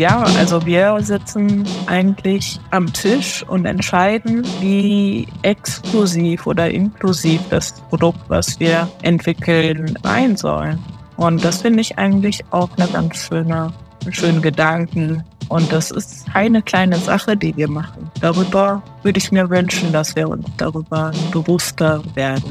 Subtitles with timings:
[0.00, 8.20] Ja, also wir sitzen eigentlich am Tisch und entscheiden, wie exklusiv oder inklusiv das Produkt,
[8.28, 10.78] was wir entwickeln, sein soll.
[11.18, 13.74] Und das finde ich eigentlich auch eine ganz schöne,
[14.10, 15.22] schönen Gedanken.
[15.50, 18.10] Und das ist keine kleine Sache, die wir machen.
[18.22, 22.50] Darüber würde ich mir wünschen, dass wir uns darüber bewusster werden.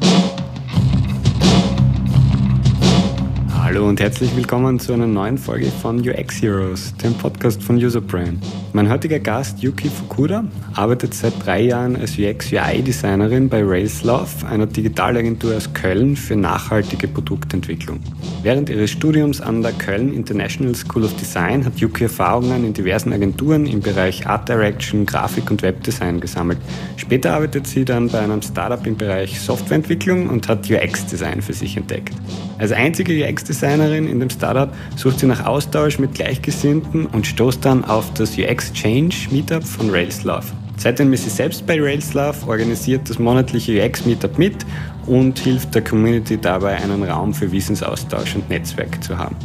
[3.70, 8.42] Hallo und herzlich willkommen zu einer neuen Folge von UX Heroes, dem Podcast von Userbrain.
[8.74, 15.56] Mein heutiger Gast Yuki Fukuda arbeitet seit drei Jahren als UX-UI-Designerin bei Railslove, einer Digitalagentur
[15.56, 18.00] aus Köln für nachhaltige Produktentwicklung.
[18.42, 23.14] Während ihres Studiums an der Köln International School of Design hat Yuki Erfahrungen in diversen
[23.14, 26.58] Agenturen im Bereich Art Direction, Grafik und Webdesign gesammelt.
[26.98, 31.78] Später arbeitet sie dann bei einem Startup im Bereich Softwareentwicklung und hat UX-Design für sich
[31.78, 32.16] entdeckt.
[32.60, 37.86] Als einzige UX-Designerin in dem Startup sucht sie nach Austausch mit Gleichgesinnten und stoßt dann
[37.86, 40.46] auf das UX Change Meetup von Railslove.
[40.76, 44.66] Seitdem ist sie selbst bei Railslove, organisiert das monatliche UX Meetup mit
[45.08, 49.36] und hilft der Community dabei, einen Raum für Wissensaustausch und Netzwerk zu haben.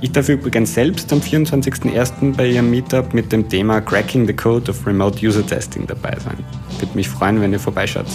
[0.00, 2.34] Ich darf übrigens selbst am 24.01.
[2.36, 6.38] bei ihrem Meetup mit dem Thema Cracking the Code of Remote User Testing dabei sein.
[6.78, 8.06] Würde mich freuen, wenn ihr vorbeischaut.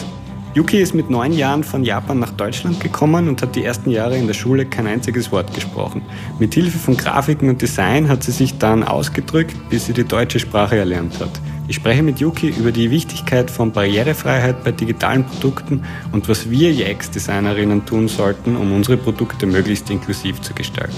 [0.58, 4.18] Yuki ist mit neun Jahren von Japan nach Deutschland gekommen und hat die ersten Jahre
[4.18, 6.02] in der Schule kein einziges Wort gesprochen.
[6.40, 10.40] Mit Hilfe von Grafiken und Design hat sie sich dann ausgedrückt, bis sie die deutsche
[10.40, 11.30] Sprache erlernt hat.
[11.68, 16.72] Ich spreche mit Yuki über die Wichtigkeit von Barrierefreiheit bei digitalen Produkten und was wir
[16.72, 20.96] UX-Designerinnen tun sollten, um unsere Produkte möglichst inklusiv zu gestalten.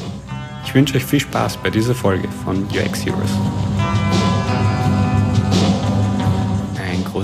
[0.64, 3.32] Ich wünsche euch viel Spaß bei dieser Folge von UX Heroes.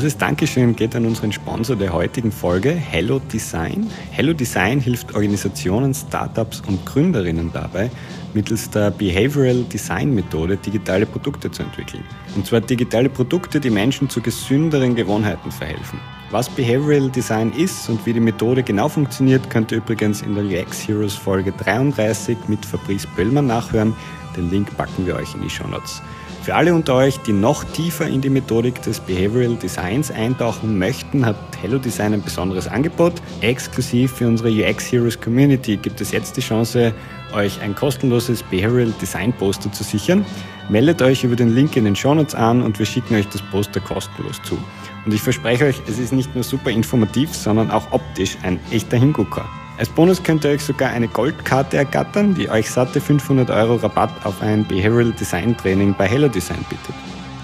[0.06, 3.90] Großes Dankeschön geht an unseren Sponsor der heutigen Folge, Hello Design.
[4.12, 7.90] Hello Design hilft Organisationen, Startups und Gründerinnen dabei,
[8.36, 12.04] mittels der Behavioral Design Methode digitale Produkte zu entwickeln.
[12.36, 16.00] Und zwar digitale Produkte, die Menschen zu gesünderen Gewohnheiten verhelfen.
[16.30, 20.44] Was Behavioral Design ist und wie die Methode genau funktioniert, könnt ihr übrigens in der
[20.44, 23.96] UX Heroes Folge 33 mit Fabrice Böllmann nachhören.
[24.38, 26.04] Den Link packen wir euch in die Show Notes.
[26.46, 31.26] Für alle unter euch, die noch tiefer in die Methodik des Behavioral Designs eintauchen möchten,
[31.26, 33.14] hat Hello Design ein besonderes Angebot.
[33.42, 36.94] Exklusiv für unsere UX Heroes Community gibt es jetzt die Chance,
[37.34, 40.24] euch ein kostenloses Behavioral Design Poster zu sichern.
[40.70, 43.42] Meldet euch über den Link in den Show Notes an und wir schicken euch das
[43.50, 44.56] Poster kostenlos zu.
[45.04, 48.98] Und ich verspreche euch, es ist nicht nur super informativ, sondern auch optisch ein echter
[48.98, 49.50] Hingucker.
[49.78, 54.26] Als Bonus könnt ihr euch sogar eine Goldkarte ergattern, die euch satte 500 Euro Rabatt
[54.26, 56.96] auf ein Behavioral Design Training bei Hello Design bietet.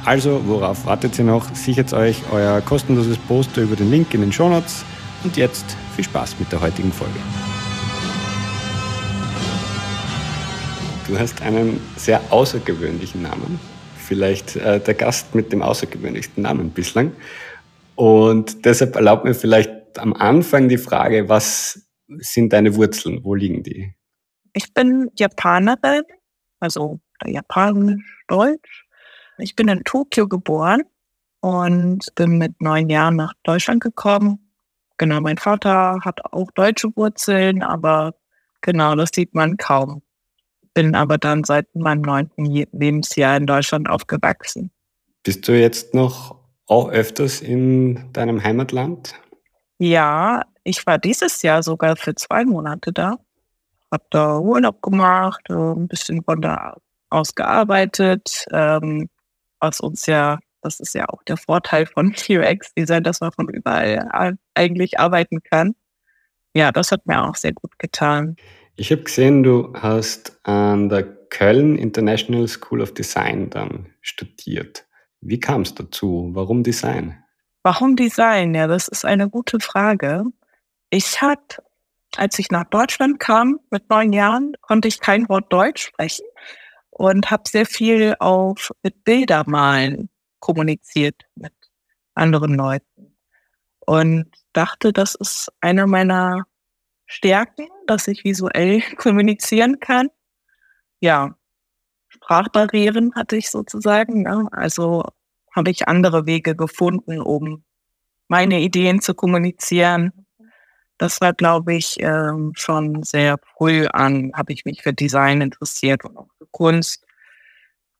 [0.05, 1.53] Also, worauf wartet ihr noch?
[1.53, 4.85] Sichert euch euer kostenloses Poster über den Link in den Shownotes.
[5.25, 7.19] Und jetzt viel Spaß mit der heutigen Folge.
[11.09, 13.59] Du hast einen sehr außergewöhnlichen Namen.
[13.97, 17.11] Vielleicht äh, der Gast mit dem außergewöhnlichsten Namen bislang.
[17.95, 23.23] Und deshalb erlaubt mir vielleicht am Anfang die Frage, was sind deine Wurzeln?
[23.23, 23.93] Wo liegen die?
[24.53, 26.03] Ich bin Japanerin,
[26.59, 28.85] also japanisch-deutsch.
[29.37, 30.83] Ich bin in Tokio geboren
[31.39, 34.51] und bin mit neun Jahren nach Deutschland gekommen.
[34.97, 38.13] Genau, mein Vater hat auch deutsche Wurzeln, aber
[38.61, 40.03] genau, das sieht man kaum.
[40.73, 44.71] Bin aber dann seit meinem neunten Lebensjahr in Deutschland aufgewachsen.
[45.23, 46.35] Bist du jetzt noch
[46.67, 49.15] auch öfters in deinem Heimatland?
[49.83, 53.15] Ja, ich war dieses Jahr sogar für zwei Monate da.
[53.89, 56.77] Hab da Urlaub gemacht, äh, ein bisschen von da
[57.09, 59.09] aus gearbeitet, ähm,
[59.59, 64.37] was uns ja, das ist ja auch der Vorteil von UX-Design, dass man von überall
[64.53, 65.73] eigentlich arbeiten kann.
[66.53, 68.35] Ja, das hat mir auch sehr gut getan.
[68.75, 74.85] Ich habe gesehen, du hast an der Köln International School of Design dann studiert.
[75.21, 76.29] Wie kam es dazu?
[76.33, 77.20] Warum Design?
[77.63, 78.55] Warum Design?
[78.55, 80.23] Ja, das ist eine gute Frage.
[80.89, 81.63] Ich hatte,
[82.17, 86.25] als ich nach Deutschland kam mit neun Jahren, konnte ich kein Wort Deutsch sprechen
[86.89, 90.09] und habe sehr viel auf mit Bildermalen
[90.39, 91.53] kommuniziert mit
[92.15, 93.15] anderen Leuten
[93.81, 96.45] und dachte, das ist eine meiner
[97.05, 100.09] Stärken, dass ich visuell kommunizieren kann.
[100.99, 101.35] Ja,
[102.09, 104.23] Sprachbarrieren hatte ich sozusagen.
[104.23, 104.47] Ne?
[104.51, 105.03] Also
[105.51, 107.63] habe ich andere Wege gefunden, um
[108.27, 110.11] meine Ideen zu kommunizieren
[111.01, 116.05] das war, glaube ich, ähm, schon sehr früh an, habe ich mich für Design interessiert
[116.05, 117.03] und auch für Kunst.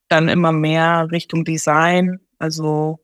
[0.08, 3.00] Dann immer mehr Richtung Design, also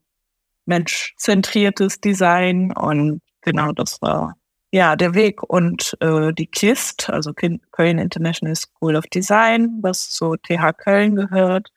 [0.65, 4.35] menschzentriertes Design und genau das war
[4.71, 5.41] ja der Weg.
[5.41, 11.71] Und äh, die KIST, also Köln International School of Design, was zu TH Köln gehört,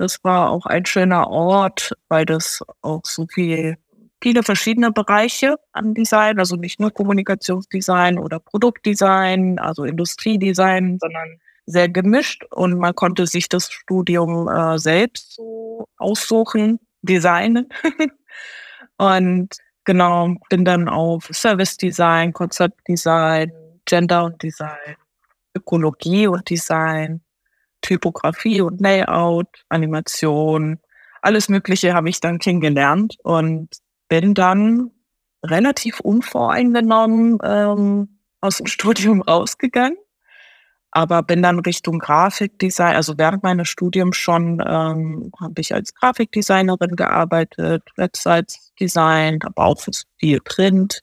[0.00, 3.76] Das war auch ein schöner Ort, weil das auch so viel,
[4.22, 11.36] viele verschiedene Bereiche an Design, also nicht nur Kommunikationsdesign oder Produktdesign, also Industriedesign, sondern
[11.66, 17.68] sehr gemischt und man konnte sich das Studium äh, selbst so aussuchen, designen.
[18.96, 19.54] und
[19.84, 23.52] genau, bin dann auf Service Design, Konzeptdesign,
[23.84, 24.96] Gender und Design,
[25.54, 27.20] Ökologie und Design,
[27.82, 30.78] Typografie und Layout, Animation,
[31.22, 33.68] alles Mögliche habe ich dann kennengelernt und
[34.08, 34.90] bin dann
[35.44, 39.96] relativ unvoreingenommen ähm, aus dem Studium rausgegangen
[40.92, 46.96] aber bin dann Richtung Grafikdesign, also während meines Studiums schon ähm, habe ich als Grafikdesignerin
[46.96, 49.80] gearbeitet, Websites designt, aber auch
[50.18, 51.02] viel Print.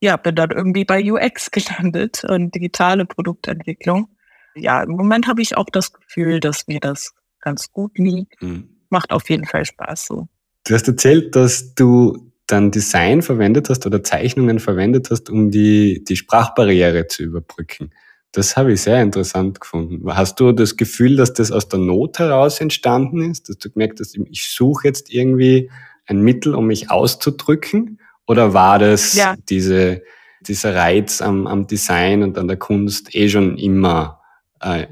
[0.00, 4.08] Ja, bin dann irgendwie bei UX gelandet und digitale Produktentwicklung.
[4.56, 8.42] Ja, im Moment habe ich auch das Gefühl, dass mir das ganz gut liegt.
[8.42, 8.68] Mhm.
[8.88, 10.28] Macht auf jeden Fall Spaß so.
[10.64, 16.04] Du hast erzählt, dass du dann Design verwendet hast oder Zeichnungen verwendet hast, um die,
[16.04, 17.90] die Sprachbarriere zu überbrücken.
[18.32, 20.02] Das habe ich sehr interessant gefunden.
[20.14, 23.48] Hast du das Gefühl, dass das aus der Not heraus entstanden ist?
[23.48, 25.70] Dass du gemerkt hast, ich suche jetzt irgendwie
[26.06, 28.00] ein Mittel, um mich auszudrücken?
[28.26, 29.36] Oder war das ja.
[29.48, 30.02] diese,
[30.40, 34.20] dieser Reiz am, am Design und an der Kunst eh schon immer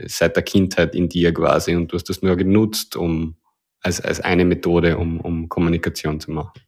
[0.07, 3.37] seit der Kindheit in dir quasi und du hast das nur genutzt, um
[3.81, 6.61] als, als eine Methode, um, um Kommunikation zu machen?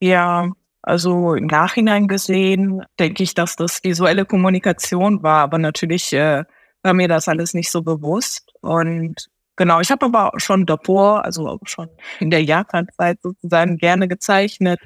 [0.00, 0.50] Ja,
[0.82, 6.44] also im Nachhinein gesehen denke ich, dass das visuelle Kommunikation war, aber natürlich äh,
[6.82, 8.52] war mir das alles nicht so bewusst.
[8.60, 9.26] Und
[9.56, 11.88] genau, ich habe aber schon davor, also schon
[12.20, 14.78] in der Jahreszeit sozusagen gerne gezeichnet.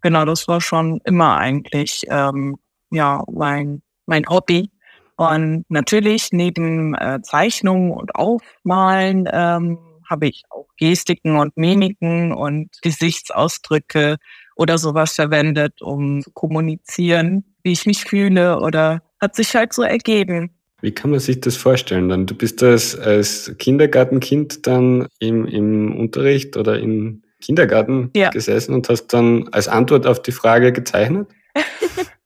[0.00, 2.56] Genau, das war schon immer eigentlich ähm,
[2.90, 4.70] ja mein mein Hobby.
[5.18, 9.78] Und natürlich neben äh, Zeichnungen und Aufmalen ähm,
[10.08, 14.18] habe ich auch Gestiken und Mimiken und Gesichtsausdrücke
[14.54, 19.82] oder sowas verwendet, um zu kommunizieren, wie ich mich fühle oder hat sich halt so
[19.82, 20.52] ergeben.
[20.82, 22.08] Wie kann man sich das vorstellen?
[22.08, 28.30] Dann du bist als, als Kindergartenkind dann im, im Unterricht oder im Kindergarten ja.
[28.30, 31.26] gesessen und hast dann als Antwort auf die Frage gezeichnet?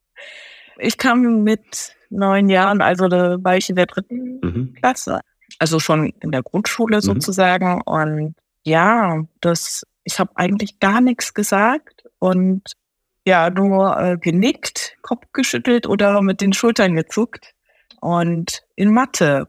[0.79, 4.75] ich kam mit neun Jahren, also da war ich in der dritten mhm.
[4.75, 5.21] Klasse,
[5.59, 7.03] also schon in der Grundschule mhm.
[7.03, 7.81] sozusagen.
[7.83, 8.35] Und
[8.65, 12.63] ja, das, ich habe eigentlich gar nichts gesagt und
[13.25, 17.55] ja, nur äh, genickt, Kopf geschüttelt oder mit den Schultern gezuckt.
[18.01, 19.47] Und in Mathe,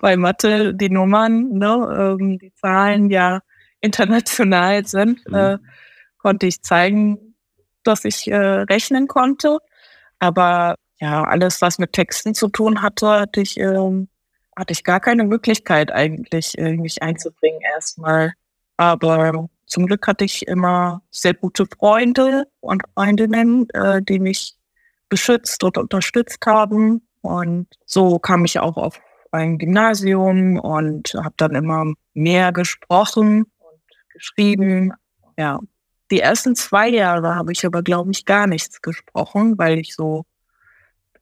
[0.00, 3.40] weil Mathe die Nummern, ne, ähm, die Zahlen ja
[3.80, 5.34] international sind, mhm.
[5.34, 5.58] äh,
[6.18, 7.34] konnte ich zeigen,
[7.82, 9.58] dass ich äh, rechnen konnte.
[10.24, 14.08] Aber ja, alles, was mit Texten zu tun hatte, hatte ich, ähm,
[14.56, 18.32] hatte ich gar keine Möglichkeit eigentlich, äh, mich einzubringen erstmal.
[18.78, 24.54] Aber zum Glück hatte ich immer sehr gute Freunde und Freundinnen, äh, die mich
[25.10, 27.06] beschützt und unterstützt haben.
[27.20, 28.98] Und so kam ich auch auf
[29.30, 33.82] ein Gymnasium und habe dann immer mehr gesprochen und
[34.14, 34.92] geschrieben.
[35.36, 35.60] Ja,
[36.10, 40.24] die ersten zwei Jahre habe ich aber, glaube ich, gar nichts gesprochen, weil ich so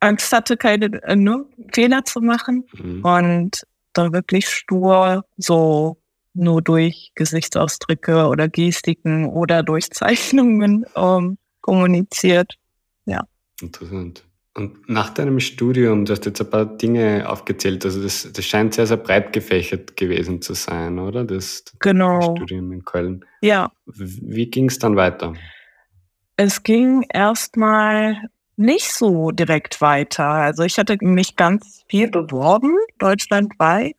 [0.00, 2.64] Angst hatte, keine äh, ne, Fehler zu machen.
[2.72, 3.04] Mhm.
[3.04, 5.98] Und da wirklich stur so
[6.34, 12.54] nur durch Gesichtsausdrücke oder Gestiken oder durch Zeichnungen ähm, kommuniziert.
[13.04, 13.22] Ja.
[13.60, 14.24] Interessant.
[14.54, 18.74] Und nach deinem Studium, du hast jetzt ein paar Dinge aufgezählt, also das, das scheint
[18.74, 21.24] sehr, sehr breit gefächert gewesen zu sein, oder?
[21.24, 22.36] Das, das genau.
[22.36, 23.24] Studium in Köln.
[23.40, 23.72] Ja.
[23.86, 25.32] Wie ging es dann weiter?
[26.36, 28.18] Es ging erstmal
[28.56, 30.26] nicht so direkt weiter.
[30.26, 33.96] Also ich hatte mich ganz viel beworben, deutschlandweit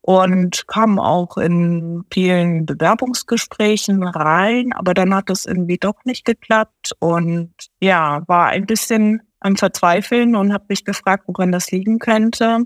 [0.00, 6.92] und kam auch in vielen Bewerbungsgesprächen rein, aber dann hat es irgendwie doch nicht geklappt
[7.00, 12.64] und ja, war ein bisschen am Verzweifeln und habe mich gefragt, woran das liegen könnte.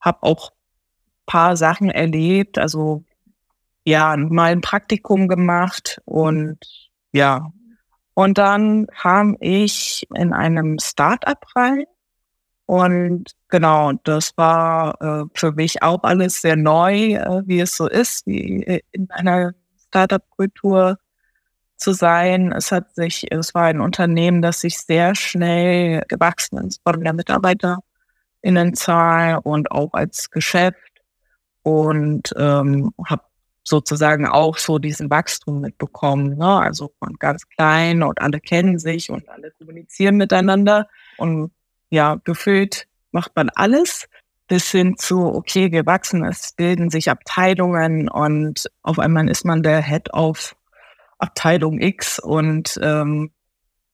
[0.00, 0.52] Habe auch
[1.26, 3.04] paar Sachen erlebt, also
[3.84, 6.58] ja, mal ein Praktikum gemacht und
[7.12, 7.52] ja.
[8.14, 11.84] Und dann kam ich in einem Start-up rein
[12.68, 17.88] und genau, das war äh, für mich auch alles sehr neu, äh, wie es so
[17.88, 19.54] ist, wie äh, in einer
[19.86, 20.98] Startup-Kultur
[21.78, 22.52] zu sein.
[22.52, 27.14] Es hat sich, es war ein Unternehmen, das sich sehr schnell gewachsen ist von der
[27.14, 30.76] Mitarbeiterinnenzahl und auch als Geschäft
[31.62, 33.22] und ähm, habe
[33.64, 36.36] sozusagen auch so diesen Wachstum mitbekommen.
[36.36, 36.60] Ne?
[36.60, 41.52] Also von ganz klein und alle kennen sich und alle kommunizieren miteinander und
[41.90, 44.08] ja, gefühlt macht man alles
[44.48, 49.62] bis hin zu, okay, wir wachsen, es bilden sich Abteilungen und auf einmal ist man
[49.62, 50.56] der Head auf
[51.18, 53.32] Abteilung X und ähm,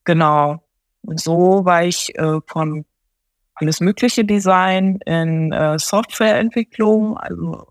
[0.04, 0.62] genau,
[1.02, 2.84] so war ich äh, von
[3.54, 7.66] alles mögliche Design in äh, Softwareentwicklung, also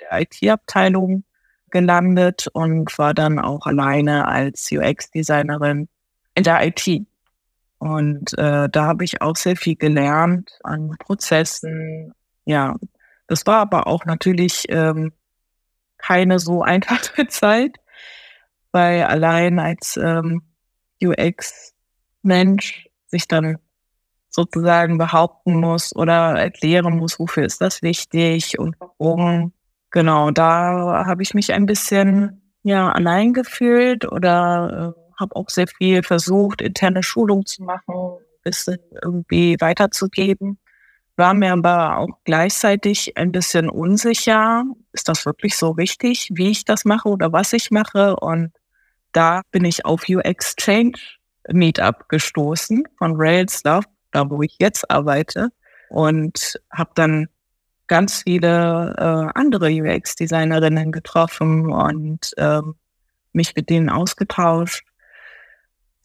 [0.00, 1.24] der IT-Abteilung
[1.70, 5.88] gelandet und war dann auch alleine als UX-Designerin
[6.34, 7.06] in der IT.
[7.78, 12.14] Und äh, da habe ich auch sehr viel gelernt an Prozessen.
[12.44, 12.76] Ja,
[13.26, 15.12] das war aber auch natürlich ähm,
[15.98, 17.76] keine so einfache Zeit,
[18.76, 20.42] weil allein als ähm,
[21.02, 23.56] UX-Mensch sich dann
[24.28, 29.54] sozusagen behaupten muss oder erklären muss, wofür ist das wichtig und warum.
[29.90, 35.68] Genau, da habe ich mich ein bisschen ja allein gefühlt oder äh, habe auch sehr
[35.68, 40.58] viel versucht, interne Schulung zu machen, ein bisschen irgendwie weiterzugeben.
[41.16, 44.64] War mir aber auch gleichzeitig ein bisschen unsicher.
[44.92, 48.16] Ist das wirklich so wichtig, wie ich das mache oder was ich mache?
[48.16, 48.52] Und
[49.16, 51.00] da bin ich auf UX Change
[51.48, 55.48] Meetup gestoßen von Rails Love, da wo ich jetzt arbeite.
[55.88, 57.28] Und habe dann
[57.86, 62.74] ganz viele äh, andere UX-Designerinnen getroffen und ähm,
[63.32, 64.84] mich mit denen ausgetauscht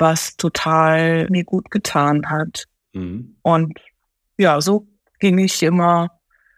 [0.01, 2.65] was total mir gut getan hat.
[2.91, 3.37] Mhm.
[3.43, 3.79] Und
[4.37, 4.87] ja, so
[5.19, 6.09] ging ich immer,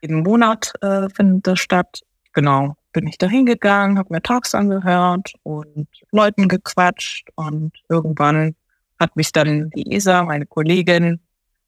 [0.02, 2.00] jeden Monat äh, findet das statt.
[2.32, 8.56] Genau, bin ich da hingegangen, habe mir Talks angehört und Leuten gequatscht und irgendwann
[9.00, 11.20] hat mich dann die Isa, meine Kollegin,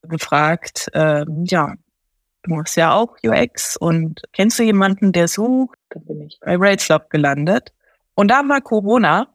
[0.04, 1.74] gefragt, äh, ja,
[2.44, 5.78] du machst ja auch UX und kennst du jemanden, der sucht?
[5.90, 7.74] Dann bin ich bei RageLab gelandet.
[8.14, 9.28] Und da war Corona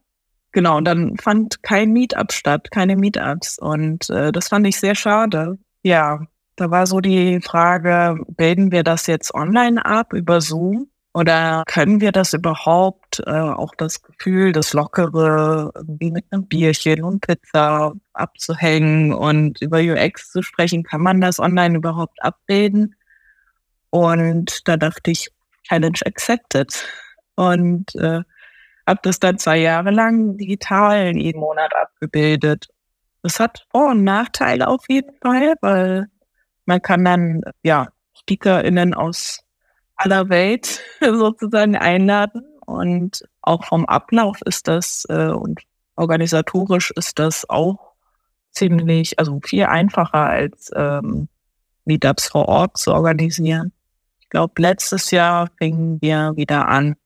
[0.52, 3.58] Genau, und dann fand kein Meetup statt, keine Meetups.
[3.58, 5.58] Und äh, das fand ich sehr schade.
[5.82, 6.20] Ja,
[6.56, 10.89] da war so die Frage, bilden wir das jetzt online ab über Zoom?
[11.12, 17.02] Oder können wir das überhaupt, äh, auch das Gefühl, das Lockere, irgendwie mit einem Bierchen
[17.02, 22.94] und Pizza abzuhängen und über UX zu sprechen, kann man das online überhaupt abbilden?
[23.90, 25.30] Und da dachte ich,
[25.64, 26.84] Challenge accepted.
[27.34, 28.20] Und äh,
[28.86, 32.68] habe das dann zwei Jahre lang digital jeden Monat abgebildet.
[33.22, 36.06] Das hat Vor- und Nachteile auf jeden Fall, weil
[36.66, 39.40] man kann dann ja SpeakerInnen aus
[40.00, 45.60] aller Welt sozusagen einladen und auch vom Ablauf ist das äh, und
[45.96, 47.92] organisatorisch ist das auch
[48.50, 51.28] ziemlich, also viel einfacher als ähm,
[51.84, 53.72] Meetups vor Ort zu organisieren.
[54.20, 56.96] Ich glaube, letztes Jahr fingen wir wieder an,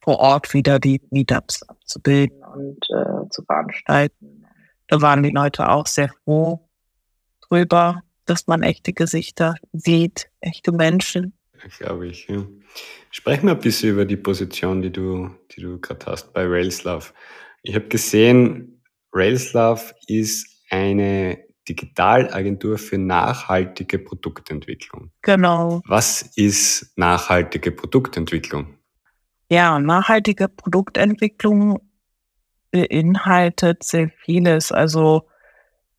[0.00, 4.44] vor Ort wieder die Meetups abzubilden und äh, zu veranstalten.
[4.88, 6.68] Da waren die Leute auch sehr froh
[7.48, 11.32] drüber, dass man echte Gesichter sieht, echte Menschen.
[11.78, 12.44] Glaube ich, ja.
[13.10, 17.12] Sprechen wir ein bisschen über die Position, die du, die du gerade hast bei Railslove.
[17.62, 21.38] Ich habe gesehen, Railslove ist eine
[21.68, 25.12] Digitalagentur für nachhaltige Produktentwicklung.
[25.22, 25.80] Genau.
[25.86, 28.78] Was ist nachhaltige Produktentwicklung?
[29.48, 31.80] Ja, nachhaltige Produktentwicklung
[32.70, 34.72] beinhaltet sehr vieles.
[34.72, 35.28] Also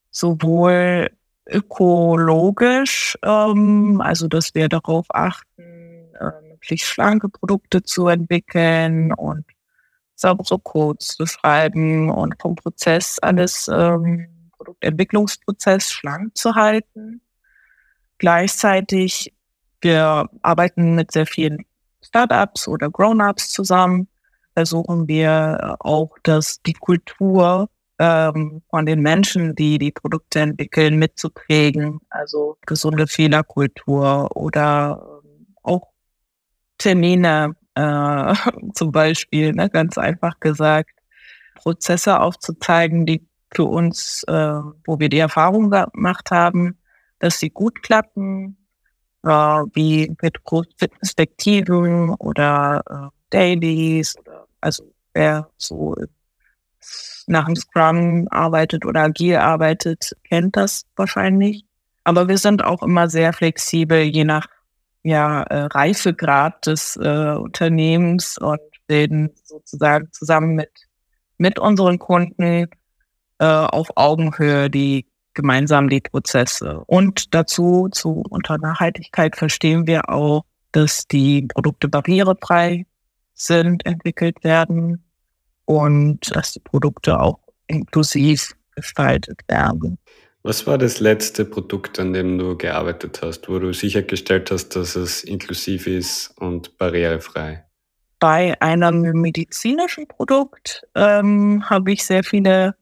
[0.09, 1.11] sowohl
[1.47, 9.45] ökologisch, ähm, also dass wir darauf achten, äh, möglichst schlanke Produkte zu entwickeln und
[10.15, 17.21] saubere Codes zu schreiben und vom Prozess alles ähm, Produktentwicklungsprozess schlank zu halten.
[18.17, 19.33] Gleichzeitig,
[19.81, 21.65] wir arbeiten mit sehr vielen
[22.01, 24.07] Startups oder Grown-ups zusammen
[24.53, 27.69] versuchen wir auch, dass die Kultur
[27.99, 31.99] ähm, von den Menschen, die die Produkte entwickeln, mitzuprägen.
[32.09, 35.89] Also gesunde Fehlerkultur oder ähm, auch
[36.77, 38.33] Termine äh,
[38.73, 40.91] zum Beispiel, ne, ganz einfach gesagt,
[41.55, 46.77] Prozesse aufzuzeigen, die für uns, äh, wo wir die Erfahrung gemacht haben,
[47.19, 48.57] dass sie gut klappen,
[49.23, 50.37] äh, wie mit
[50.77, 54.15] Fitnesspektiven oder äh, Dailies,
[54.59, 55.95] also wer so
[57.27, 61.65] nach dem Scrum arbeitet oder agil arbeitet, kennt das wahrscheinlich.
[62.03, 64.47] Aber wir sind auch immer sehr flexibel, je nach
[65.03, 70.71] ja, äh, Reifegrad des äh, Unternehmens und bilden sozusagen zusammen mit,
[71.37, 72.67] mit unseren Kunden
[73.39, 76.83] äh, auf Augenhöhe die gemeinsam die Prozesse.
[76.85, 82.85] Und dazu, zu unter Nachhaltigkeit verstehen wir auch, dass die Produkte barrierefrei
[83.33, 85.03] sind, entwickelt werden
[85.65, 89.97] und dass die Produkte auch inklusiv gestaltet werden.
[90.43, 94.95] Was war das letzte Produkt, an dem du gearbeitet hast, wo du sichergestellt hast, dass
[94.97, 97.63] es inklusiv ist und barrierefrei?
[98.19, 102.75] Bei einem medizinischen Produkt ähm, habe ich sehr viele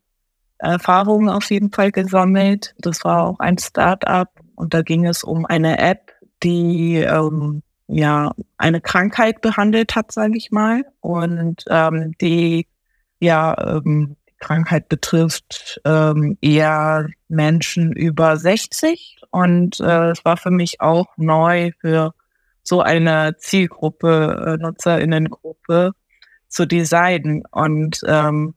[0.58, 2.74] Erfahrungen auf jeden Fall gesammelt.
[2.80, 8.34] Das war auch ein Start-up und da ging es um eine App, die ähm, ja
[8.58, 12.68] eine Krankheit behandelt hat, sage ich mal, und ähm, die
[13.22, 20.82] ja ähm, Krankheit betrifft ähm, eher Menschen über 60 und äh, es war für mich
[20.82, 22.14] auch neu für
[22.64, 25.94] so eine Zielgruppe, äh, Nutzerinnengruppe
[26.50, 28.56] zu designen und ähm,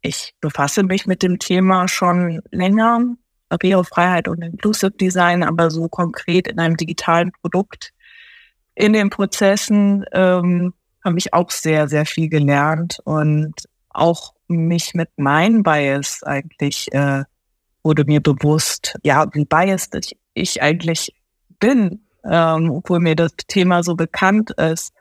[0.00, 3.00] ich befasse mich mit dem Thema schon länger,
[3.48, 7.92] Barrierefreiheit und Inclusive Design, aber so konkret in einem digitalen Produkt.
[8.74, 10.72] In den Prozessen ähm,
[11.04, 13.54] habe ich auch sehr, sehr viel gelernt und
[13.90, 17.24] auch mich mit meinem Bias eigentlich äh,
[17.82, 21.14] wurde mir bewusst, ja, wie biased ich, ich eigentlich
[21.58, 24.92] bin, ähm, obwohl mir das Thema so bekannt ist.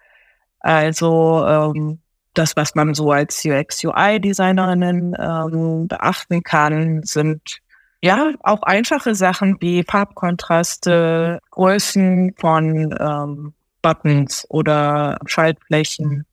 [0.60, 2.00] Also ähm,
[2.34, 7.60] das, was man so als UX-UI-Designerinnen ähm, beachten kann, sind
[8.02, 16.26] ja auch einfache Sachen wie Farbkontraste, Größen von ähm, Buttons oder Schaltflächen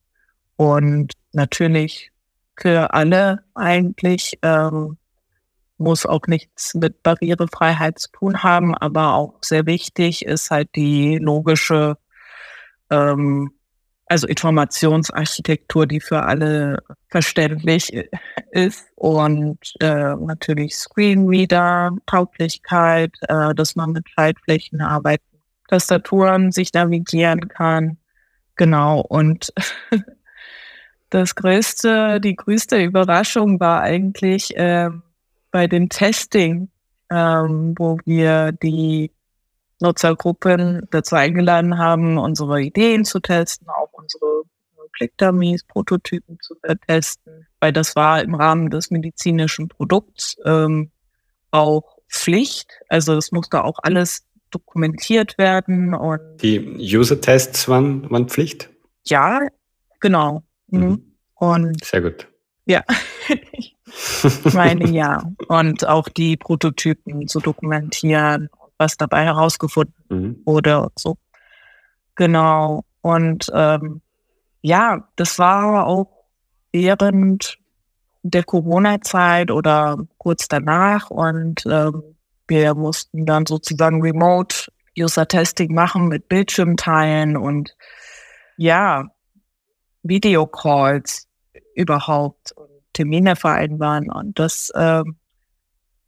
[0.56, 2.10] und natürlich
[2.56, 4.38] für alle eigentlich.
[4.42, 4.98] Ähm,
[5.78, 11.18] muss auch nichts mit Barrierefreiheit zu tun haben, aber auch sehr wichtig ist halt die
[11.18, 11.96] logische,
[12.90, 13.52] ähm,
[14.06, 16.78] also Informationsarchitektur, die für alle
[17.08, 17.92] verständlich
[18.50, 25.27] ist und äh, natürlich Screenreader, Tauglichkeit, äh, dass man mit Schaltflächen arbeiten,
[25.68, 27.98] Tastaturen sich navigieren kann,
[28.56, 29.52] genau und
[31.10, 34.90] Das größte, die größte Überraschung war eigentlich äh,
[35.50, 36.68] bei dem Testing,
[37.10, 39.10] ähm, wo wir die
[39.80, 44.42] Nutzergruppen dazu eingeladen haben, unsere Ideen zu testen, auch unsere
[44.92, 46.56] Click-Dummies, Prototypen zu
[46.87, 50.90] testen, weil das war im Rahmen des medizinischen Produkts ähm,
[51.52, 52.70] auch Pflicht.
[52.88, 58.70] Also es musste auch alles dokumentiert werden und die User-Tests waren, waren Pflicht?
[59.06, 59.40] Ja,
[60.00, 60.42] genau.
[60.68, 60.80] Mhm.
[60.80, 61.04] mhm.
[61.34, 62.26] Und sehr gut.
[62.66, 62.84] Ja,
[63.52, 65.22] ich meine ja.
[65.48, 70.42] Und auch die Prototypen zu dokumentieren, was dabei herausgefunden mhm.
[70.44, 71.16] wurde und so.
[72.16, 72.84] Genau.
[73.00, 74.02] Und ähm,
[74.61, 76.26] ja, das war auch
[76.72, 77.58] während
[78.22, 82.02] der Corona-Zeit oder kurz danach und ähm,
[82.48, 87.76] wir mussten dann sozusagen remote User-Testing machen mit Bildschirmteilen und
[88.56, 89.04] ja,
[90.02, 91.28] Videocalls
[91.74, 94.11] überhaupt und Termine vereinbaren.
[94.11, 95.04] Und das äh,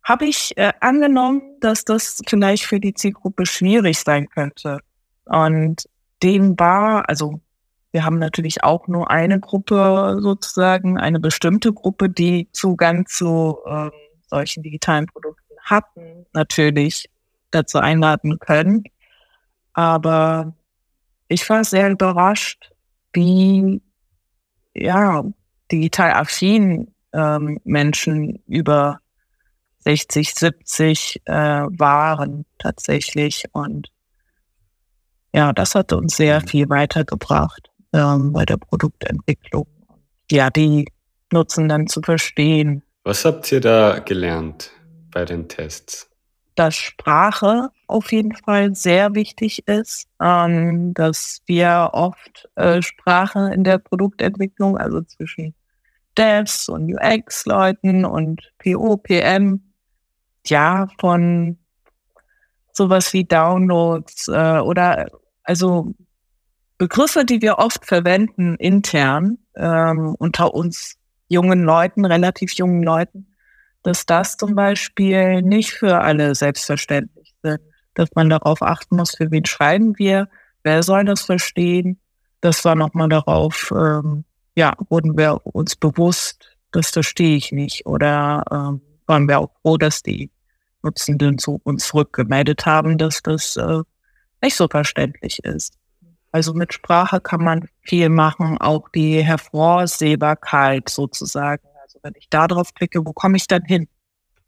[0.02, 4.80] habe ich äh, angenommen, dass das vielleicht für die Zielgruppe schwierig sein könnte.
[5.26, 5.88] Und
[6.22, 7.40] dem war, also
[7.92, 13.90] wir haben natürlich auch nur eine Gruppe sozusagen, eine bestimmte Gruppe, die Zugang zu äh,
[14.28, 17.08] solchen digitalen Produkten hatten, natürlich
[17.50, 18.84] dazu einladen können.
[19.72, 20.54] Aber
[21.28, 22.70] ich war sehr überrascht,
[23.12, 23.80] wie
[24.74, 25.24] ja,
[25.70, 29.00] digital affin ähm, Menschen über
[29.80, 33.44] 60, 70 äh, waren tatsächlich.
[33.52, 33.88] Und
[35.32, 36.46] ja, das hat uns sehr mhm.
[36.46, 39.66] viel weitergebracht ähm, bei der Produktentwicklung.
[40.30, 40.86] Ja, die
[41.32, 42.82] Nutzen dann zu verstehen.
[43.04, 44.72] Was habt ihr da gelernt
[45.10, 46.10] bei den Tests?
[46.60, 53.64] dass Sprache auf jeden Fall sehr wichtig ist, ähm, dass wir oft äh, Sprache in
[53.64, 55.54] der Produktentwicklung, also zwischen
[56.18, 59.72] Devs und UX-Leuten und PO, PM,
[60.46, 61.58] ja, von
[62.74, 65.06] sowas wie Downloads äh, oder
[65.44, 65.94] also
[66.76, 73.29] Begriffe, die wir oft verwenden intern ähm, unter uns jungen Leuten, relativ jungen Leuten,
[73.82, 77.60] dass das zum Beispiel nicht für alle selbstverständlich sind,
[77.94, 80.28] dass man darauf achten muss, für wen schreiben wir,
[80.62, 81.98] wer soll das verstehen.
[82.40, 87.86] Das war nochmal darauf, ähm, ja, wurden wir uns bewusst, das verstehe ich nicht.
[87.86, 90.30] Oder ähm, waren wir auch froh, dass die
[90.82, 93.82] Nutzenden zu uns zurückgemeldet haben, dass das äh,
[94.42, 95.74] nicht so verständlich ist.
[96.32, 101.66] Also mit Sprache kann man viel machen, auch die Hervorsehbarkeit sozusagen
[102.02, 103.88] wenn ich da drauf klicke, wo komme ich dann hin?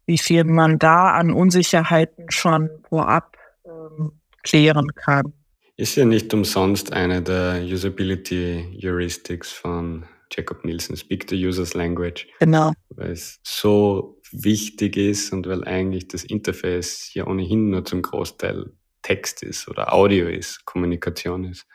[0.05, 5.33] Wie viel man da an Unsicherheiten schon vorab ähm, klären kann.
[5.75, 12.27] Ist ja nicht umsonst eine der Usability Heuristics von Jacob Nielsen, Speak the User's Language.
[12.39, 12.73] Genau.
[12.89, 18.71] weil es so wichtig ist und weil eigentlich das Interface ja ohnehin nur zum Großteil
[19.01, 21.65] Text ist oder Audio ist, Kommunikation ist.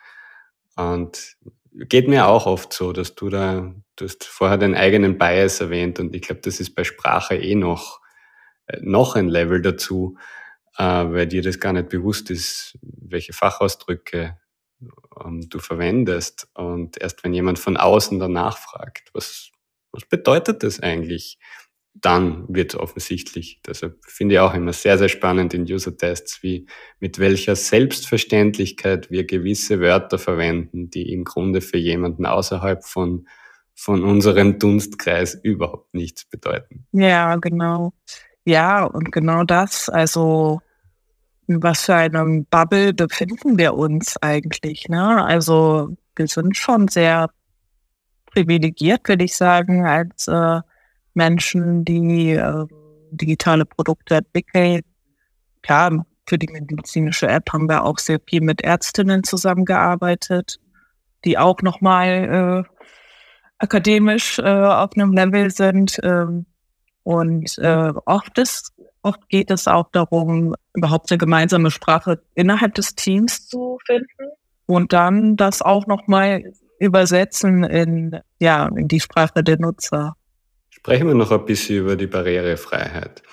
[0.75, 1.35] Und
[1.87, 5.99] geht mir auch oft so, dass du da, du hast vorher deinen eigenen Bias erwähnt
[5.99, 8.01] und ich glaube, das ist bei Sprache eh noch,
[8.67, 10.17] äh, noch ein Level dazu,
[10.77, 14.37] äh, weil dir das gar nicht bewusst ist, welche Fachausdrücke
[15.23, 16.47] ähm, du verwendest.
[16.53, 19.51] Und erst wenn jemand von außen danach fragt, was,
[19.91, 21.37] was bedeutet das eigentlich?
[22.01, 23.61] Dann wird offensichtlich.
[23.65, 26.67] Deshalb finde ich auch immer sehr, sehr spannend in User-Tests, wie
[26.99, 33.27] mit welcher Selbstverständlichkeit wir gewisse Wörter verwenden, die im Grunde für jemanden außerhalb von,
[33.75, 36.85] von unserem Dunstkreis überhaupt nichts bedeuten.
[36.91, 37.93] Ja, genau.
[38.45, 40.61] Ja, und genau das, also
[41.47, 44.87] in was für einem Bubble befinden wir uns eigentlich?
[44.87, 45.25] Ne?
[45.25, 47.29] Also wir sind schon sehr
[48.27, 50.61] privilegiert, würde ich sagen, als äh,
[51.13, 52.65] Menschen, die äh,
[53.11, 54.81] digitale Produkte entwickeln.
[55.61, 60.59] Klar, für die medizinische App haben wir auch sehr viel mit Ärztinnen zusammengearbeitet,
[61.25, 62.85] die auch nochmal äh,
[63.57, 65.99] akademisch äh, auf einem Level sind.
[66.03, 66.45] Ähm,
[67.03, 72.95] und äh, oft ist Oft geht es auch darum, überhaupt eine gemeinsame Sprache innerhalb des
[72.95, 74.31] Teams zu finden
[74.65, 80.15] und dann das auch nochmal übersetzen in, ja, in die Sprache der Nutzer.
[80.69, 83.23] Sprechen wir noch ein bisschen über die Barrierefreiheit.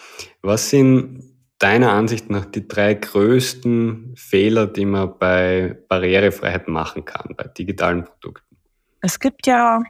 [0.42, 1.22] Was sind
[1.58, 8.04] deiner Ansicht nach die drei größten Fehler, die man bei Barrierefreiheit machen kann, bei digitalen
[8.04, 8.56] Produkten?
[9.00, 9.82] Es gibt ja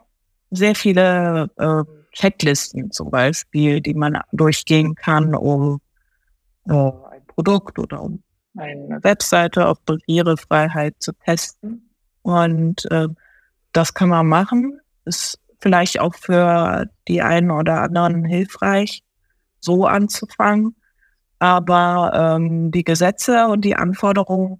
[0.51, 1.83] sehr viele äh,
[2.13, 5.81] Checklisten zum Beispiel, die man durchgehen kann, um
[6.67, 8.23] äh, ein Produkt oder um
[8.57, 11.89] eine Webseite auf Barrierefreiheit zu testen.
[12.21, 13.07] Und äh,
[13.71, 14.79] das kann man machen.
[15.05, 19.03] Ist vielleicht auch für die einen oder anderen hilfreich,
[19.59, 20.75] so anzufangen.
[21.39, 24.59] Aber ähm, die Gesetze und die Anforderungen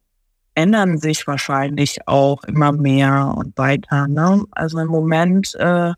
[0.53, 4.07] ändern sich wahrscheinlich auch immer mehr und weiter.
[4.07, 4.43] Ne?
[4.51, 5.93] Also im Moment äh,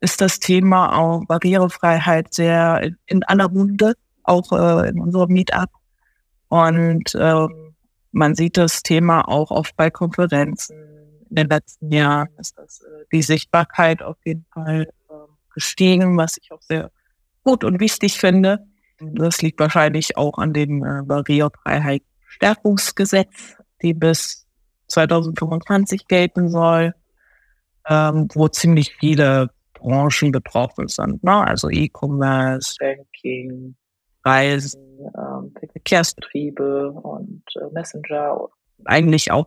[0.00, 5.70] ist das Thema auch Barrierefreiheit sehr in aller Munde, auch äh, in unserem Meetup.
[6.48, 7.46] Und äh,
[8.12, 10.97] man sieht das Thema auch oft bei Konferenzen.
[11.30, 15.14] In den letzten Jahren ist das, äh, die Sichtbarkeit auf jeden Fall äh,
[15.54, 16.90] gestiegen, was ich auch sehr
[17.44, 18.66] gut und wichtig finde.
[19.00, 24.46] Das liegt wahrscheinlich auch an dem äh, Barrierefreiheit-Stärkungsgesetz, die bis
[24.88, 26.94] 2025 gelten soll,
[27.88, 31.22] ähm, wo ziemlich viele Branchen betroffen sind.
[31.22, 31.46] Ne?
[31.46, 33.76] Also E-Commerce, Banking,
[34.24, 34.82] Reisen,
[35.16, 38.48] ähm, Verkehrsbetriebe und äh, Messenger.
[38.84, 39.46] Eigentlich auch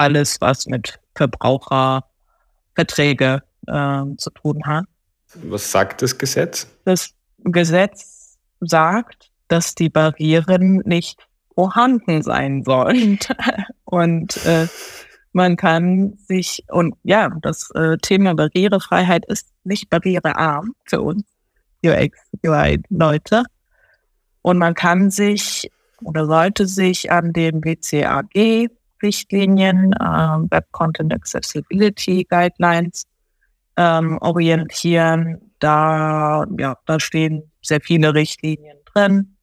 [0.00, 4.86] alles, was mit Verbraucherverträge äh, zu tun hat.
[5.34, 6.66] Was sagt das Gesetz?
[6.84, 7.10] Das
[7.44, 13.18] Gesetz sagt, dass die Barrieren nicht vorhanden sein sollen.
[13.84, 14.66] und äh,
[15.32, 21.22] man kann sich, und ja, das äh, Thema Barrierefreiheit ist nicht barrierearm für uns
[21.84, 23.44] UX, UI-Leute.
[24.42, 25.70] Und man kann sich
[26.02, 27.60] oder sollte sich an den
[29.00, 33.06] WCAG-Richtlinien, äh, Web Content Accessibility Guidelines,
[33.76, 35.52] ähm, orientieren.
[35.58, 39.36] Da, ja, da stehen sehr viele Richtlinien drin.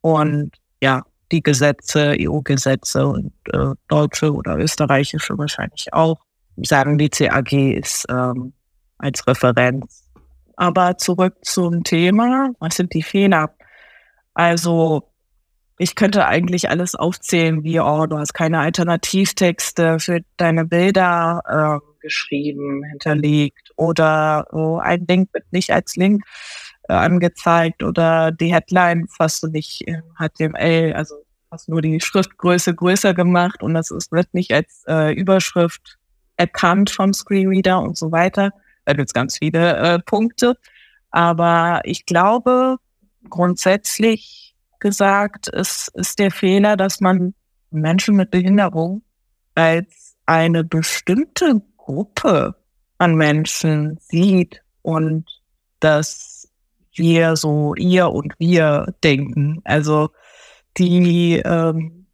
[0.00, 6.20] Und ja, die Gesetze, EU-Gesetze und äh, deutsche oder österreichische wahrscheinlich auch,
[6.56, 8.52] sagen die CAG ist ähm,
[8.98, 10.10] als Referenz.
[10.56, 13.50] Aber zurück zum Thema, was sind die Fehler?
[14.34, 15.13] Also
[15.78, 22.00] ich könnte eigentlich alles aufzählen, wie, oh, du hast keine Alternativtexte für deine Bilder äh,
[22.00, 26.22] geschrieben, hinterlegt oder oh, ein Link wird nicht als Link
[26.88, 31.14] äh, angezeigt oder die Headlines hast du nicht in HTML, also
[31.50, 35.98] hast nur die Schriftgröße größer gemacht und das ist, wird nicht als äh, Überschrift
[36.36, 38.50] erkannt vom Screenreader und so weiter.
[38.84, 40.56] Da gibt es ganz viele äh, Punkte.
[41.10, 42.76] Aber ich glaube,
[43.30, 44.43] grundsätzlich
[44.84, 47.32] gesagt, ist, ist der Fehler, dass man
[47.70, 49.02] Menschen mit Behinderung
[49.54, 52.54] als eine bestimmte Gruppe
[52.98, 55.24] an Menschen sieht und
[55.80, 56.50] dass
[56.94, 59.62] wir so ihr und wir denken.
[59.64, 60.10] Also
[60.76, 62.04] die ähm,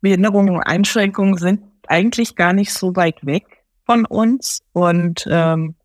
[0.00, 3.44] Behinderungen und Einschränkungen sind eigentlich gar nicht so weit weg
[3.86, 5.76] von uns und ähm,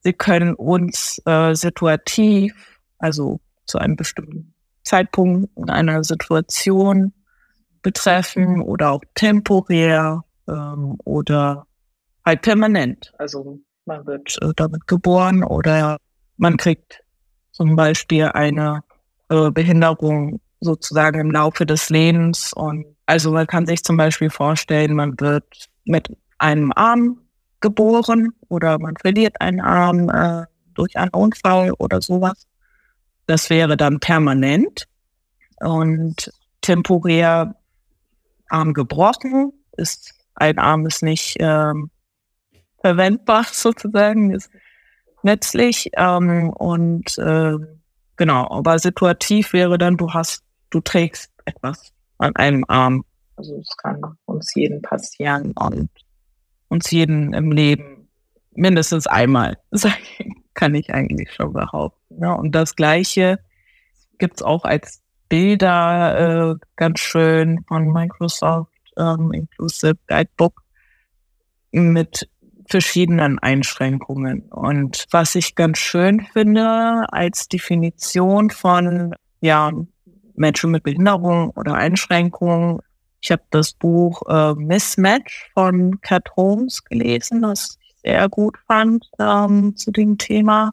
[0.00, 4.52] sie können uns äh, situativ, also zu einem bestimmten
[4.86, 7.12] Zeitpunkt in einer Situation
[7.82, 11.66] betreffen oder auch temporär ähm, oder
[12.24, 13.12] halt permanent.
[13.18, 15.98] Also man wird äh, damit geboren oder
[16.36, 17.02] man kriegt
[17.52, 18.82] zum Beispiel eine
[19.28, 22.52] äh, Behinderung sozusagen im Laufe des Lebens.
[22.52, 27.20] Und also man kann sich zum Beispiel vorstellen, man wird mit einem Arm
[27.60, 32.46] geboren oder man verliert einen Arm äh, durch einen Unfall oder sowas.
[33.26, 34.86] Das wäre dann permanent
[35.60, 37.56] und temporär
[38.48, 41.90] Arm gebrochen, ist ein Arm ist nicht ähm,
[42.80, 44.50] verwendbar sozusagen, ist
[45.22, 47.54] nützlich ähm, und äh,
[48.16, 53.04] genau, aber situativ wäre dann, du hast, du trägst etwas an einem Arm.
[53.36, 55.90] Also es kann uns jeden passieren und
[56.68, 58.08] uns jeden im Leben
[58.52, 59.58] mindestens einmal,
[60.56, 62.20] kann ich eigentlich schon behaupten.
[62.20, 63.38] Ja, und das Gleiche
[64.18, 70.62] gibt's auch als Bilder äh, ganz schön von Microsoft ähm, Inclusive Guidebook
[71.70, 72.28] mit
[72.68, 74.42] verschiedenen Einschränkungen.
[74.50, 79.70] Und was ich ganz schön finde als Definition von ja,
[80.34, 82.80] Menschen mit Behinderung oder Einschränkungen,
[83.20, 89.76] ich habe das Buch äh, Mismatch von Cat Holmes gelesen, das sehr gut fand ähm,
[89.76, 90.70] zu dem Thema.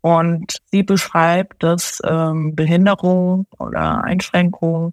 [0.00, 4.92] Und sie beschreibt, dass ähm, Behinderung oder Einschränkung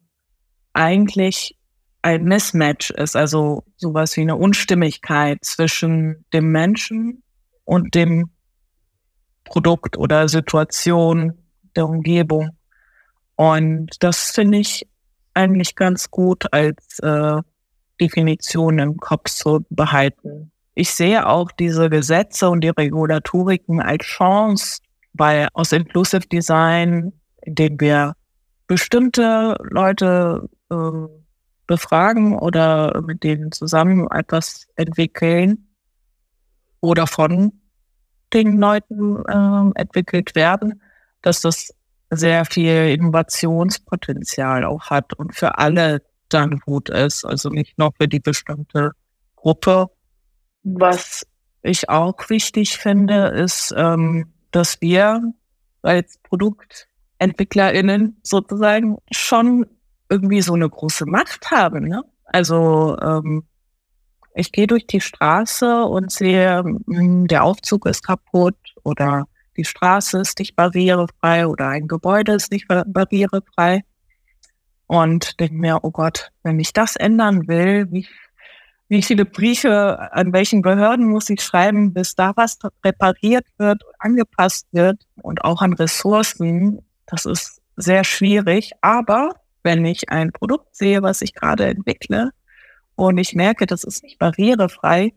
[0.74, 1.58] eigentlich
[2.02, 7.24] ein Mismatch ist, also sowas wie eine Unstimmigkeit zwischen dem Menschen
[7.66, 8.30] und dem
[9.44, 11.34] Produkt oder Situation
[11.76, 12.52] der Umgebung.
[13.36, 14.88] Und das finde ich
[15.34, 17.42] eigentlich ganz gut als äh,
[18.00, 20.52] Definition im Kopf zu behalten.
[20.76, 24.80] Ich sehe auch diese Gesetze und die Regulatoriken als Chance,
[25.14, 28.14] weil aus Inclusive Design, indem wir
[28.68, 30.76] bestimmte Leute äh,
[31.68, 35.68] befragen oder mit denen zusammen etwas entwickeln
[36.82, 37.54] oder von
[38.34, 40.82] den Leuten äh, entwickelt werden,
[41.22, 41.74] dass das
[42.10, 48.08] sehr viel Innovationspotenzial auch hat und für alle dann gut ist, also nicht nur für
[48.08, 48.92] die bestimmte
[49.36, 49.90] Gruppe.
[50.68, 51.28] Was
[51.62, 55.22] ich auch wichtig finde, ist, ähm, dass wir
[55.84, 59.68] als ProduktentwicklerInnen sozusagen schon
[60.10, 61.88] irgendwie so eine große Macht haben.
[61.88, 62.04] Ne?
[62.26, 63.44] Also ähm,
[64.34, 70.20] ich gehe durch die Straße und sehe, hm, der Aufzug ist kaputt oder die Straße
[70.20, 73.84] ist nicht barrierefrei oder ein Gebäude ist nicht barrierefrei.
[74.88, 78.08] Und denke mir, oh Gott, wenn ich das ändern will, wie
[78.88, 84.68] wie viele Briefe an welchen Behörden muss ich schreiben, bis da was repariert wird, angepasst
[84.72, 86.86] wird und auch an Ressourcen.
[87.08, 88.72] Das ist sehr schwierig.
[88.82, 92.32] Aber wenn ich ein Produkt sehe, was ich gerade entwickle
[92.96, 95.14] und ich merke, das ist nicht barrierefrei,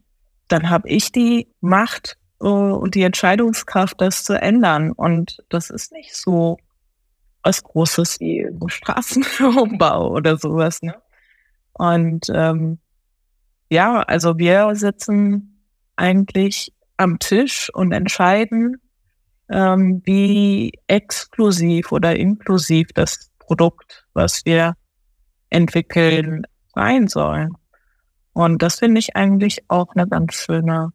[0.49, 4.93] dann habe ich die Macht uh, und die Entscheidungskraft, das zu ändern.
[4.93, 6.57] Und das ist nicht so
[7.43, 10.81] was Großes wie Straßenumbau oder sowas.
[10.83, 10.95] Ne?
[11.75, 12.79] Und ähm,
[13.71, 15.63] ja, also wir sitzen
[15.97, 18.81] eigentlich am Tisch und entscheiden,
[19.51, 24.75] ähm, wie exklusiv oder inklusiv das Produkt, was wir
[25.51, 27.49] entwickeln, sein soll.
[28.33, 30.93] Und das finde ich eigentlich auch eine ganz schöne,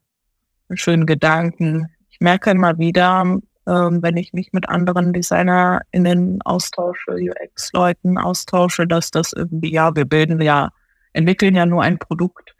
[0.69, 1.87] einen schönen Gedanken.
[2.09, 3.21] Ich merke immer wieder,
[3.67, 10.05] ähm, wenn ich mich mit anderen DesignerInnen austausche, UX-Leuten austausche, dass das irgendwie, ja, wir
[10.05, 10.69] bilden ja,
[11.13, 12.52] entwickeln ja nur ein Produkt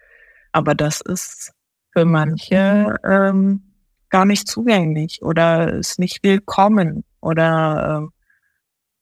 [0.53, 1.51] aber das ist
[1.91, 3.61] für manche ähm,
[4.09, 8.23] gar nicht zugänglich oder ist nicht willkommen oder äh,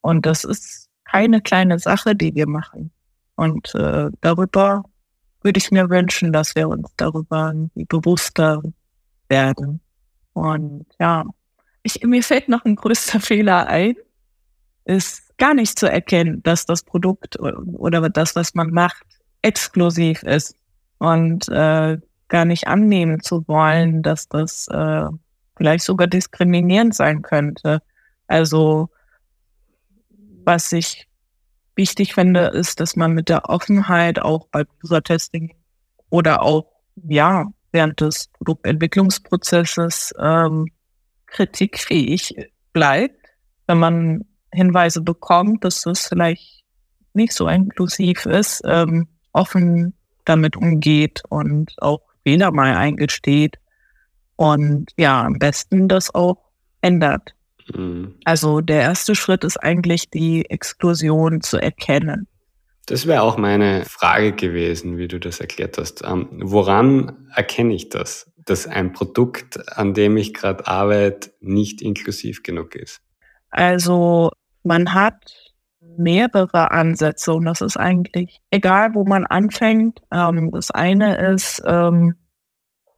[0.01, 2.91] und das ist keine kleine Sache, die wir machen.
[3.35, 4.83] Und äh, darüber
[5.41, 8.63] würde ich mir wünschen, dass wir uns darüber bewusster
[9.29, 9.81] werden.
[10.33, 11.25] Und ja,
[11.83, 13.95] ich, mir fällt noch ein größter Fehler ein,
[14.85, 19.03] ist gar nicht zu erkennen, dass das Produkt oder das, was man macht,
[19.41, 20.55] exklusiv ist
[21.01, 25.05] und äh, gar nicht annehmen zu wollen, dass das äh,
[25.57, 27.81] vielleicht sogar diskriminierend sein könnte.
[28.27, 28.87] Also
[30.45, 31.07] was ich
[31.75, 35.55] wichtig finde, ist, dass man mit der Offenheit auch bei User-Testing
[36.11, 40.67] oder auch ja während des Produktentwicklungsprozesses ähm,
[41.25, 43.25] kritikfähig bleibt,
[43.65, 46.63] wenn man Hinweise bekommt, dass das vielleicht
[47.13, 53.57] nicht so inklusiv ist, ähm, offen damit umgeht und auch Fehler mal eingesteht
[54.35, 56.37] und ja, am besten das auch
[56.81, 57.35] ändert.
[57.75, 58.15] Mhm.
[58.25, 62.27] Also der erste Schritt ist eigentlich die Exklusion zu erkennen
[62.87, 66.03] Das wäre auch meine Frage gewesen, wie du das erklärt hast.
[66.03, 72.43] Ähm, woran erkenne ich das, dass ein Produkt, an dem ich gerade arbeite, nicht inklusiv
[72.43, 72.99] genug ist?
[73.51, 74.31] Also
[74.63, 75.50] man hat
[75.97, 77.33] mehrere Ansätze.
[77.33, 80.01] Und das ist eigentlich egal, wo man anfängt.
[80.11, 82.15] Ähm, das eine ist, ähm,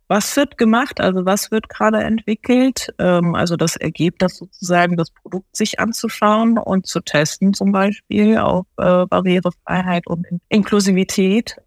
[0.07, 5.55] was wird gemacht, also was wird gerade entwickelt, ähm, also das Ergebnis sozusagen, das Produkt
[5.55, 11.57] sich anzuschauen und zu testen zum Beispiel auf äh, Barrierefreiheit und Inklusivität,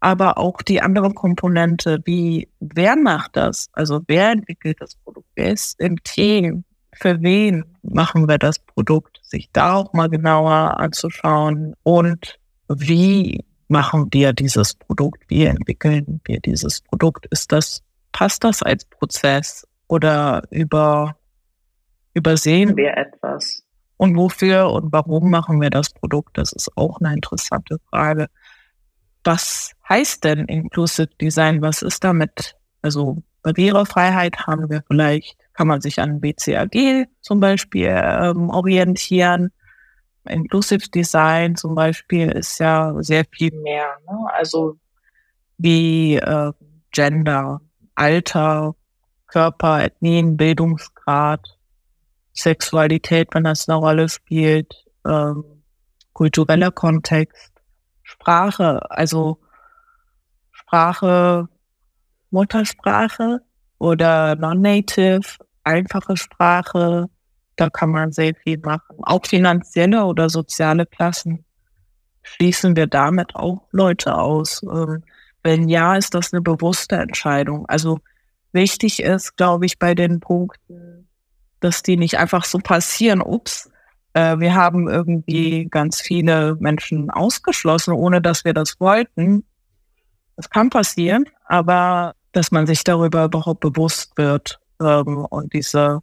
[0.00, 5.52] aber auch die andere Komponente, wie wer macht das, also wer entwickelt das Produkt, wer
[5.52, 6.64] ist im Team,
[6.98, 14.08] für wen machen wir das Produkt, sich da auch mal genauer anzuschauen und wie machen
[14.12, 17.82] wir dieses Produkt, wie entwickeln wir dieses Produkt, ist das
[18.16, 21.16] passt das als Prozess oder über,
[22.14, 23.62] übersehen wir etwas?
[23.98, 26.38] Und wofür und warum machen wir das Produkt?
[26.38, 28.28] Das ist auch eine interessante Frage.
[29.22, 31.60] Was heißt denn Inclusive Design?
[31.60, 32.56] Was ist damit?
[32.80, 39.52] Also Barrierefreiheit haben wir vielleicht, kann man sich an BCAG zum Beispiel ähm, orientieren.
[40.28, 43.96] Inclusive Design zum Beispiel ist ja sehr viel mehr.
[44.06, 44.18] Ne?
[44.34, 44.78] Also
[45.56, 46.52] wie äh,
[46.90, 47.60] Gender,
[47.94, 48.74] Alter,
[49.28, 51.40] Körper, Ethnien, Bildungsgrad,
[52.34, 55.62] Sexualität, wenn das eine Rolle spielt, ähm,
[56.12, 57.52] kultureller Kontext,
[58.02, 59.38] Sprache, also
[60.52, 61.48] Sprache,
[62.30, 63.40] Muttersprache
[63.78, 67.08] oder Non-Native, einfache Sprache,
[67.56, 68.96] da kann man sehr viel machen.
[69.02, 71.44] Auch finanzielle oder soziale Klassen
[72.22, 74.62] schließen wir damit auch Leute aus.
[74.62, 75.02] Ähm,
[75.42, 77.66] wenn ja, ist das eine bewusste Entscheidung.
[77.66, 78.00] Also
[78.52, 81.08] wichtig ist, glaube ich, bei den Punkten,
[81.60, 83.22] dass die nicht einfach so passieren.
[83.22, 83.70] Ups,
[84.12, 89.44] äh, wir haben irgendwie ganz viele Menschen ausgeschlossen, ohne dass wir das wollten.
[90.36, 96.00] Das kann passieren, aber dass man sich darüber überhaupt bewusst wird ähm, und diese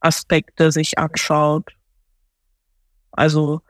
[0.00, 1.72] Aspekte sich anschaut.
[3.12, 3.60] Also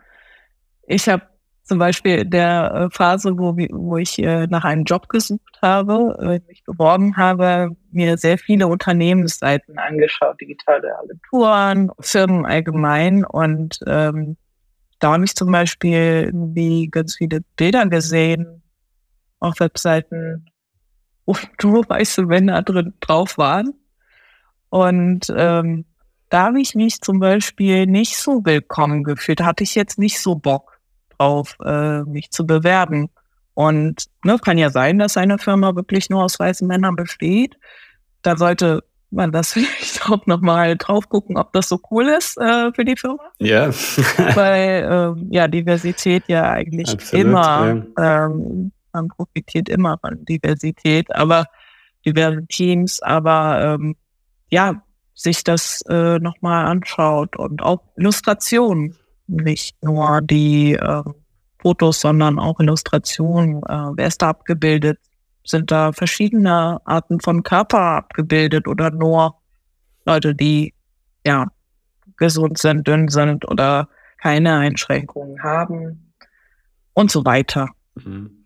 [0.87, 1.23] ich habe
[1.65, 6.17] zum Beispiel in der äh, Phase, wo, wo ich äh, nach einem Job gesucht habe,
[6.21, 13.25] äh, mich beworben habe, mir sehr viele Unternehmensseiten angeschaut, digitale Agenturen, Firmen allgemein.
[13.25, 14.37] Und ähm,
[14.99, 18.63] da habe ich zum Beispiel wie ganz viele Bilder gesehen
[19.41, 20.51] auf Webseiten,
[21.25, 23.73] wo nur weiße Männer drin drauf waren.
[24.75, 25.85] Und ähm,
[26.31, 29.39] da habe ich mich zum Beispiel nicht so willkommen gefühlt.
[29.39, 30.81] Da hatte ich jetzt nicht so Bock
[31.17, 33.09] drauf, äh, mich zu bewerben.
[33.55, 37.57] Und ne, kann ja sein, dass eine Firma wirklich nur aus weißen Männern besteht.
[38.23, 38.83] Da sollte
[39.13, 42.97] man das vielleicht auch nochmal drauf gucken, ob das so cool ist äh, für die
[42.97, 43.23] Firma.
[43.39, 43.69] Ja.
[44.35, 48.27] Weil äh, ja, Diversität ja eigentlich Absolut, immer, ja.
[48.27, 51.45] Ähm, man profitiert immer von Diversität, aber
[52.05, 53.95] diverse Teams, aber ähm,
[54.55, 61.03] ja, sich das äh, nochmal anschaut und auch Illustrationen nicht nur die äh,
[61.61, 63.65] Fotos, sondern auch Illustrationen.
[63.65, 65.01] Äh, wer ist da abgebildet?
[65.45, 69.35] Sind da verschiedene Arten von Körper abgebildet oder nur
[70.07, 70.73] Leute, die
[71.27, 71.49] ja
[72.17, 73.89] gesund sind, dünn sind oder
[74.23, 76.13] keine Einschränkungen haben
[76.93, 77.71] und so weiter.
[77.97, 78.45] Mhm.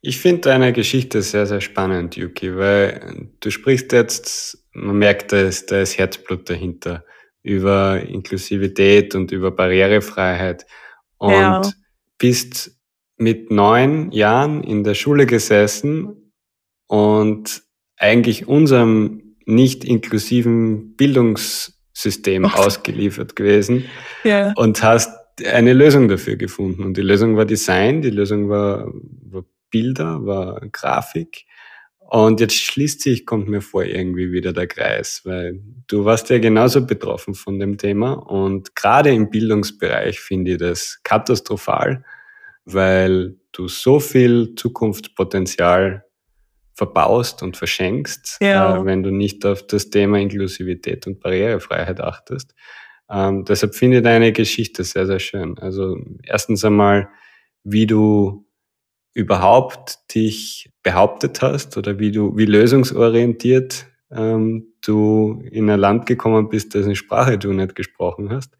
[0.00, 5.40] Ich finde deine Geschichte sehr, sehr spannend, Yuki, weil du sprichst jetzt, man merkt, da
[5.40, 7.04] ist, da ist Herzblut dahinter
[7.42, 10.66] über Inklusivität und über Barrierefreiheit
[11.18, 11.62] und ja.
[12.18, 12.76] bist
[13.16, 16.32] mit neun Jahren in der Schule gesessen
[16.86, 17.62] und
[17.96, 22.48] eigentlich unserem nicht inklusiven Bildungssystem oh.
[22.48, 23.86] ausgeliefert gewesen
[24.24, 24.52] ja.
[24.56, 25.10] und hast
[25.44, 26.84] eine Lösung dafür gefunden.
[26.84, 31.44] Und die Lösung war Design, die Lösung war, war Bilder, war Grafik.
[32.10, 36.38] Und jetzt schließt sich, kommt mir vor, irgendwie wieder der Kreis, weil du warst ja
[36.38, 38.14] genauso betroffen von dem Thema.
[38.14, 42.02] Und gerade im Bildungsbereich finde ich das katastrophal,
[42.64, 46.06] weil du so viel Zukunftspotenzial
[46.72, 48.78] verbaust und verschenkst, ja.
[48.78, 52.54] äh, wenn du nicht auf das Thema Inklusivität und Barrierefreiheit achtest.
[53.10, 55.58] Ähm, deshalb finde ich deine Geschichte sehr, sehr schön.
[55.58, 57.10] Also erstens einmal,
[57.64, 58.47] wie du
[59.18, 66.48] überhaupt dich behauptet hast oder wie du, wie lösungsorientiert ähm, du in ein Land gekommen
[66.48, 68.56] bist, dessen Sprache du nicht gesprochen hast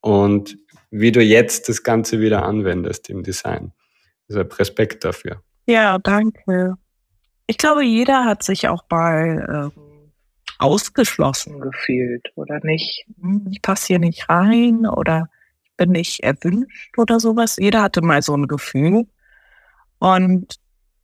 [0.00, 0.58] und
[0.90, 3.72] wie du jetzt das Ganze wieder anwendest im Design.
[4.28, 5.40] Also Respekt dafür.
[5.66, 6.74] Ja, danke.
[7.46, 10.10] Ich glaube, jeder hat sich auch mal ähm,
[10.58, 13.06] ausgeschlossen gefühlt oder nicht.
[13.20, 15.28] Hm, ich passe hier nicht rein oder
[15.62, 17.56] ich bin nicht erwünscht oder sowas.
[17.56, 19.06] Jeder hatte mal so ein Gefühl.
[20.02, 20.56] Und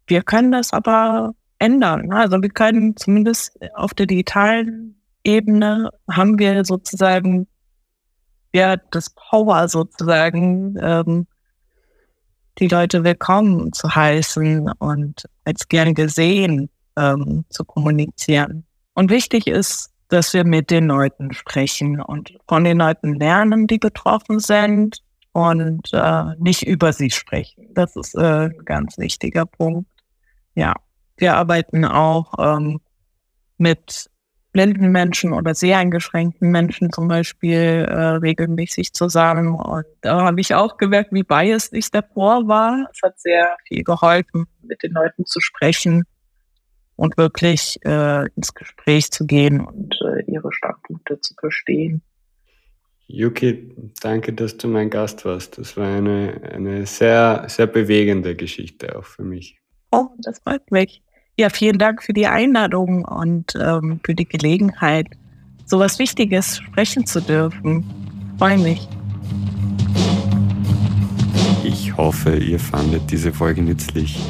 [0.08, 2.12] wir können das aber ändern.
[2.12, 7.46] Also wir können zumindest auf der digitalen Ebene haben wir sozusagen
[8.52, 11.28] ja das Power sozusagen, ähm,
[12.58, 18.66] die Leute willkommen zu heißen und als gern gesehen ähm, zu kommunizieren.
[18.94, 23.78] Und wichtig ist, dass wir mit den Leuten sprechen und von den Leuten lernen, die
[23.78, 25.04] betroffen sind
[25.38, 27.68] und äh, nicht über sie sprechen.
[27.74, 29.88] Das ist äh, ein ganz wichtiger Punkt.
[30.56, 30.74] Ja,
[31.16, 32.80] wir arbeiten auch ähm,
[33.56, 34.10] mit
[34.52, 39.54] blinden Menschen oder sehr eingeschränkten Menschen zum Beispiel äh, regelmäßig zusammen.
[39.54, 42.88] Und da habe ich auch gemerkt, wie biased ich davor war.
[42.92, 46.02] Es hat sehr viel geholfen, mit den Leuten zu sprechen
[46.96, 52.02] und wirklich äh, ins Gespräch zu gehen und äh, ihre Standpunkte zu verstehen.
[53.10, 55.56] Yuki, danke, dass du mein Gast warst.
[55.56, 59.58] Das war eine, eine sehr, sehr bewegende Geschichte auch für mich.
[59.90, 61.02] Oh, das freut mich.
[61.38, 65.06] Ja, vielen Dank für die Einladung und ähm, für die Gelegenheit,
[65.64, 67.84] so was Wichtiges sprechen zu dürfen.
[68.38, 68.86] Freue mich.
[71.64, 74.20] Ich hoffe, ihr fandet diese Folge nützlich.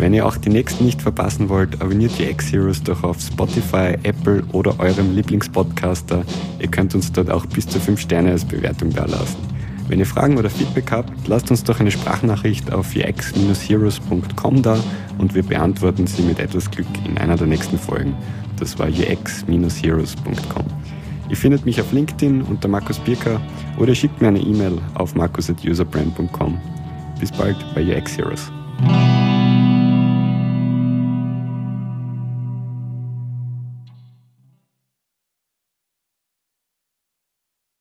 [0.00, 4.42] Wenn ihr auch die nächsten nicht verpassen wollt, abonniert die X-Heroes doch auf Spotify, Apple
[4.52, 6.24] oder eurem Lieblingspodcaster.
[6.58, 9.36] Ihr könnt uns dort auch bis zu 5 Sterne als Bewertung dalassen.
[9.88, 14.82] Wenn ihr Fragen oder Feedback habt, lasst uns doch eine Sprachnachricht auf ux-heroes.com da
[15.18, 18.14] und wir beantworten sie mit etwas Glück in einer der nächsten Folgen.
[18.58, 20.64] Das war ux-heroes.com.
[21.28, 23.38] Ihr findet mich auf LinkedIn unter Markus Birker
[23.78, 26.58] oder schickt mir eine E-Mail auf markus.userbrand.com.
[27.20, 28.50] Bis bald bei UX Heroes.